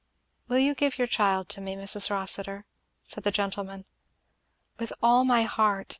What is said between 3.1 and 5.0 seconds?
the gentleman. "With